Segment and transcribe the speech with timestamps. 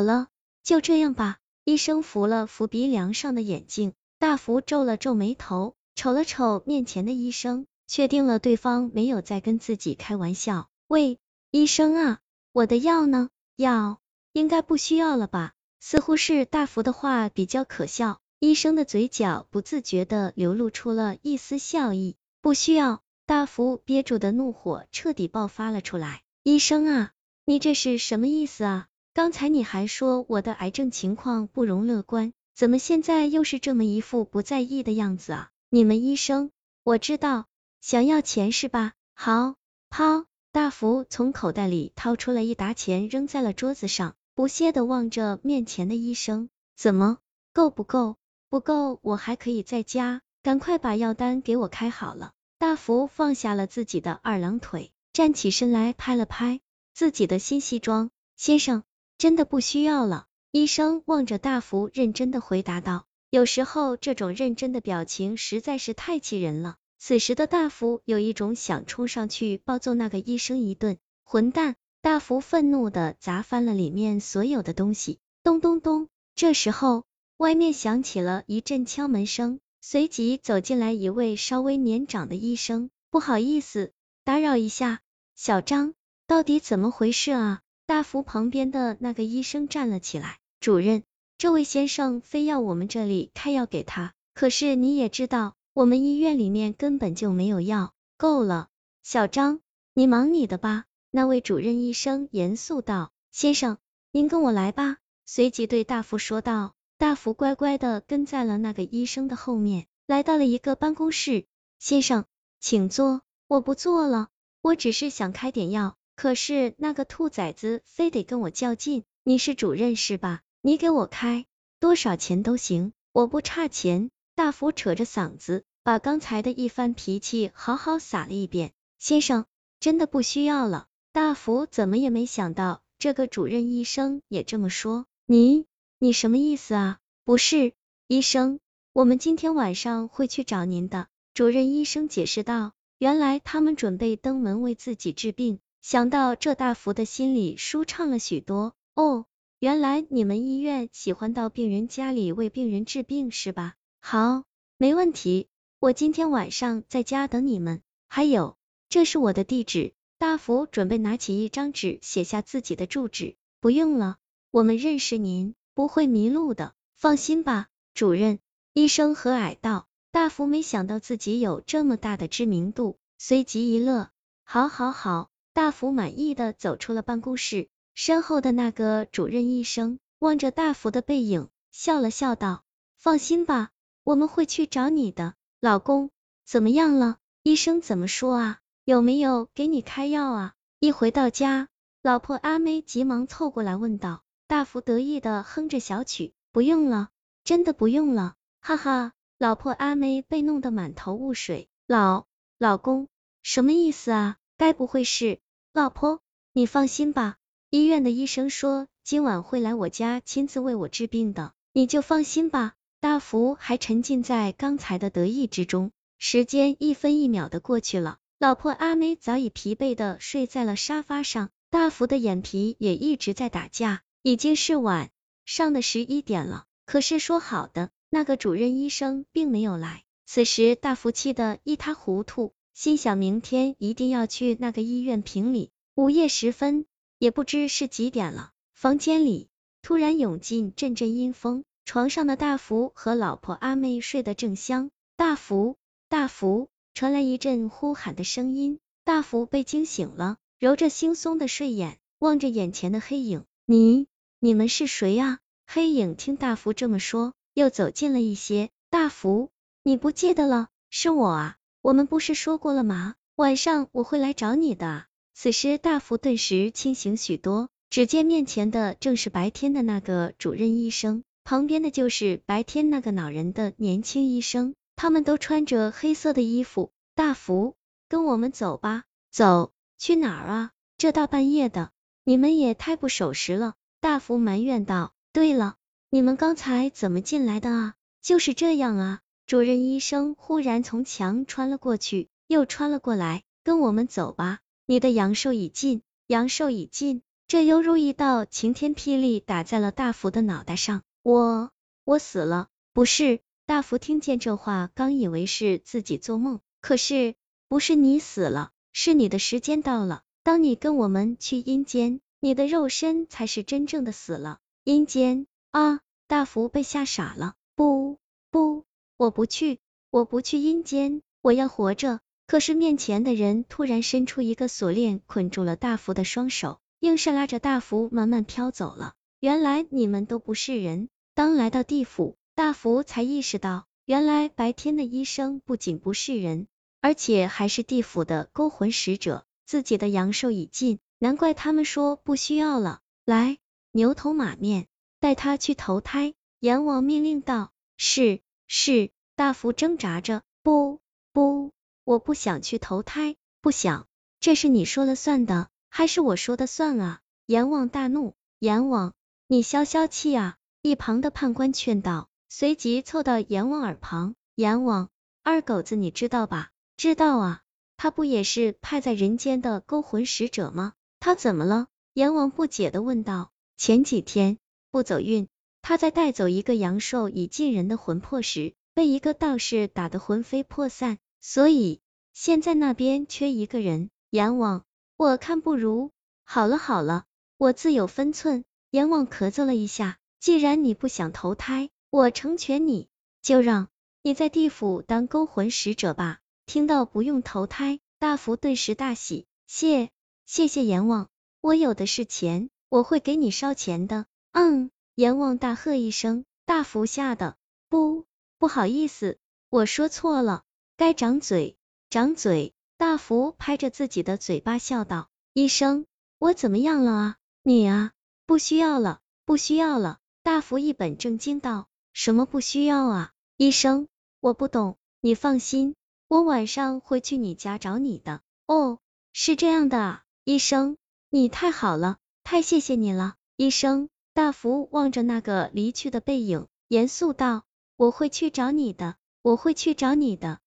[0.00, 0.28] 好了，
[0.62, 1.36] 就这样吧。
[1.62, 10.70] 医生扶了扶鼻梁上的眼镜，大福皱了皱眉头，瞅了瞅面前的医生，确定了对方没有在跟自己开玩笑。
[10.88, 11.18] 喂，
[11.50, 12.20] 医生啊，
[12.52, 13.28] 我的药呢？
[13.56, 13.98] 药
[14.32, 15.52] 应该不需要了吧？
[15.80, 22.16] 似乎是大福的话比较可笑，医生的嘴角不自觉的流露出了一丝笑意。
[22.40, 23.02] 不需要。
[23.26, 26.22] 大福憋住的怒火彻底爆发了出来。
[26.42, 27.12] 医生啊，
[27.44, 28.86] 你这是什么意思啊？
[29.20, 35.50] 刚才你还说我的癌症情况不容乐观，怎么现在又是这么一副不在意的样子啊？
[35.68, 36.50] 你们医生，
[36.84, 37.44] 我知道，
[37.82, 38.94] 想要钱是吧？
[39.12, 39.56] 好，
[39.90, 40.24] 抛！
[40.52, 47.18] 大福从口袋里掏出了一沓钱，扔在了桌子上，不屑的望着面前的医生，怎么
[47.52, 48.16] 够不够？
[48.48, 52.32] 不够，我还可以再加，赶快把药单给我开好了。
[52.58, 56.62] 大福放下了自己的二郎腿，站起身来，拍了拍
[56.94, 58.82] 自己的新西装，先生。
[59.20, 63.04] 真的不需要了，医生望着大福认真的回答道。
[63.28, 66.76] 有时候这种认真的表情实在是太气人了。
[66.98, 70.96] 此时的大福有一种想冲上去暴揍那个医生一顿。
[71.22, 71.74] 混蛋！
[72.00, 75.18] 大福愤怒的砸翻了里面所有的东西。
[75.42, 76.08] 咚咚咚！
[76.34, 77.04] 这时候
[77.36, 82.88] 外面响起了一阵敲门声，随即走进来一位稍微年长的医生。
[83.10, 83.92] 不好意思，
[84.24, 85.00] 打扰一下，
[85.36, 85.92] 小张，
[86.26, 87.60] 到底怎么回事啊？
[87.90, 91.02] 大福旁边的那个医生站了起来，主任，
[91.38, 97.92] 这位先生非要我们这里开药给他，可是你也知道，我们医院里面根本就没有药。
[98.16, 98.68] 够了，
[99.02, 99.58] 小张，
[99.92, 100.84] 你忙你的吧。
[101.10, 103.78] 那位主任医生严肃道，先生，
[104.12, 104.98] 您跟我来吧。
[105.26, 106.74] 随即对大福说道。
[106.96, 111.46] 大福乖乖的跟在了那个医生的后面，来到了一个办公室。
[111.80, 112.24] 先生，
[112.60, 113.22] 请坐。
[113.48, 114.28] 我不坐了，
[114.62, 115.96] 我只是想开点药。
[116.20, 120.42] 可是那个兔崽子非得跟我较劲，你是主任是吧？
[120.60, 121.46] 你给我开
[121.78, 124.10] 多少钱都行，我不差钱。
[124.34, 128.72] 大福扯着嗓子，把刚才的一番脾气好好撒了一遍。
[128.98, 129.46] 先生，
[129.80, 130.88] 真的不需要了。
[131.10, 135.06] 大福怎么也没想到，这个主任医生也这么说。
[135.24, 135.64] 你，
[135.98, 136.98] 你什么意思啊？
[137.24, 137.72] 不是，
[138.08, 138.60] 医生，
[138.92, 141.06] 我们今天晚上会去找您的。
[141.32, 142.72] 主任医生解释道。
[142.98, 145.60] 原来他们准备登门为自己治病。
[145.82, 148.74] 想到这，大福的心里舒畅了许多。
[148.94, 149.24] 哦，
[149.58, 153.74] 原来你们医院喜欢到病人家里为病人治病是吧？
[154.00, 154.44] 好，
[154.76, 155.48] 没问题，
[155.78, 157.82] 我今天晚上在家等你们。
[158.08, 158.56] 还有，
[158.88, 159.94] 这是我的地址。
[160.18, 163.36] 大福准备拿起一张纸，写下自己的住址。
[163.60, 164.18] 不用了，
[164.50, 168.38] 我们认识您，不会迷路的，放心吧，主任。
[168.74, 169.86] 医生和蔼道。
[170.12, 174.10] 大福没想到自己有这么大的知名度，随即一乐。
[174.42, 175.30] 好，好，好。
[175.60, 182.64] 大福满意的走出了办公室，身后的那个主任医生望着大福的背影，笑了笑道
[182.96, 183.68] ：“放心吧，
[184.02, 186.10] 我们会去找你的。”老公，
[186.46, 187.18] 怎么样了？
[187.42, 188.60] 医生怎么说啊？
[188.86, 190.54] 有没有给你开药啊？
[190.78, 191.68] 一回到家，
[192.00, 194.22] 老婆阿妹急忙凑过来问道。
[194.46, 197.10] 大福得意的哼着小曲：“不用了，
[197.44, 201.68] 真的不用了。”哈哈，老婆阿妹被弄得满头雾水。
[201.86, 202.24] 老
[202.56, 203.08] 老公，
[203.42, 204.38] 什么意思啊？
[204.56, 205.40] 该不会是
[205.72, 206.20] 老婆？
[206.52, 207.36] 你放心吧，
[207.70, 212.74] 医院的医生说今晚会来我家亲自为我治病的，你就放心吧。
[212.98, 224.02] 大福还沉浸在刚才的得意之中，时间一分一秒的过去了，老婆阿梅早已疲惫的睡在了沙发上，大福的眼皮也一直在打架。
[224.22, 225.10] 已经是晚
[225.44, 232.52] 上的十一点了，可是说好的那个主任医生并没有来，此时大福气得一塌糊涂。
[232.72, 235.70] 心想明天一定要去那个医院评理。
[235.94, 236.86] 午夜时分，
[237.18, 239.48] 也不知是几点了，房间里
[239.82, 244.90] 突然涌进阵阵阴风，床上的大福和老婆阿妹睡得正香。
[245.16, 245.76] 大福，
[246.08, 248.78] 大福，传来一阵呼喊的声音。
[249.04, 253.44] 大福被惊醒了，揉着惺忪的睡眼，望着眼前的黑影。
[253.66, 254.06] 你，
[254.38, 255.40] 你们是谁啊？
[255.66, 258.70] 黑影听大福这么说，又走近了一些。
[258.88, 259.50] 大福，
[259.82, 260.68] 你不记得了？
[260.88, 261.56] 是我啊。
[261.82, 263.14] 我们不是说过了吗？
[263.36, 265.06] 晚上我会来找你的。
[265.32, 276.92] 此时大福顿时清醒许多，只见面前的正是白天的那个主任医生，旁边的就是白天那个恼人的年轻医生，他们都穿着黑色的衣服。
[277.14, 277.76] 大福，
[278.08, 279.04] 跟我们走吧。
[279.30, 279.72] 走？
[279.96, 280.70] 去哪儿啊？
[280.98, 281.92] 这大半夜的，
[282.24, 283.74] 你们也太不守时了。
[284.00, 285.12] 大福埋怨道。
[285.32, 285.76] 对了，
[286.10, 287.94] 你们刚才怎么进来的啊？
[288.20, 289.20] 就是这样啊。
[289.50, 294.60] 主任医生忽然从墙穿了过去，又穿了过来，跟我们走吧。
[294.86, 297.22] 你的阳寿已尽，阳寿已尽。
[297.48, 301.02] 这犹如一道晴天霹雳打在了大福的脑袋上。
[301.24, 301.72] 我，
[302.04, 302.68] 我死了？
[302.92, 303.40] 不是。
[303.66, 307.34] 大福听见这话，刚以为是自己做梦，可是
[307.66, 310.22] 不是你死了，是你的时间到了。
[310.44, 314.60] 当你跟我们去阴间，你的肉身才是真正的死了。
[314.84, 315.98] 阴间啊！
[316.28, 317.54] 大福被吓傻了。
[317.74, 318.20] 不
[318.52, 318.84] 不，
[319.20, 322.20] 我不去，我不去阴间，我要活着。
[322.46, 329.12] 可是面前的人突然伸出一个锁链，捆住了大福的双手，硬是拉着大福慢慢飘走了。
[329.38, 331.10] 原来你们都不是人。
[331.34, 332.38] 当来到地府。
[332.54, 336.66] 大福才意识到，原来白天的医生不仅不是人，
[337.02, 339.44] 而且还是地府的勾魂使者。
[339.66, 343.00] 自己的阳寿已尽，难怪他们说不需要了。
[343.26, 343.58] 来，
[343.92, 344.86] 牛头马面，
[345.20, 346.32] 带他去投胎。
[346.58, 347.70] 阎王命令道。
[347.98, 348.40] 是
[348.72, 349.10] 是。
[349.36, 351.00] 大福挣扎着，不
[351.32, 351.72] 不，
[352.04, 354.06] 我不想去投胎，不想。
[354.38, 357.20] 这是你说了算的，还是我说的算啊？
[357.46, 358.34] 阎王大怒。
[358.58, 359.14] 阎王，
[359.46, 360.58] 你消消气啊！
[360.82, 362.28] 一旁的判官劝道。
[362.50, 365.08] 随即凑到阎王耳旁，阎王，
[365.42, 366.68] 二狗子你知道吧？
[366.98, 367.62] 知道啊，
[367.96, 370.92] 他不也是派在人间的勾魂使者吗？
[371.18, 371.86] 他怎么了？
[372.12, 373.50] 阎王不解的问道。
[373.78, 374.58] 前几天
[374.90, 375.48] 不走运，
[375.82, 382.00] 他在带走一个阳寿已尽人的魂魄时，被一个道士打得魂飞魄散，所以
[382.32, 384.10] 现在那边缺一个人。
[384.30, 384.84] 阎王，
[385.16, 386.10] 我看不如……
[386.44, 387.24] 好了好了，
[387.56, 388.64] 我自有分寸。
[388.90, 391.90] 阎王咳嗽了一下，既然你不想投胎。
[392.10, 393.08] 我成全你，
[393.40, 393.88] 就让
[394.22, 396.40] 你在地府当勾魂使者吧。
[396.66, 400.10] 听到不用投胎，大福顿时大喜，谢
[400.44, 401.28] 谢谢阎王，
[401.60, 404.26] 我有的是钱，我会给你烧钱的。
[404.50, 407.58] 嗯，阎王大喝一声，大福吓得
[407.90, 408.24] 不
[408.56, 409.36] 不好意思，
[409.68, 410.62] 我说错了，
[410.96, 411.76] 该掌嘴
[412.08, 412.72] 掌嘴。
[412.96, 416.06] 大福拍着自己的嘴巴笑道：医生，
[416.38, 417.36] 我怎么样了啊？
[417.62, 418.12] 你啊，
[418.46, 420.20] 不需要了，不需要了。
[420.42, 421.88] 大福一本正经道。
[422.14, 423.32] 什么不需要啊？
[423.58, 424.08] 医生，
[424.40, 425.96] 我不懂，你放心，
[426.28, 428.40] 我晚上会去你家找你的。
[428.66, 429.00] 哦，
[429.34, 430.96] 是这样的啊，医生，
[431.28, 434.08] 你太好了，太谢谢你了，医生。
[434.32, 437.64] 大福望着那个离去的背影，严肃道
[437.96, 440.60] ：“我会去找你的，我会去找你的。”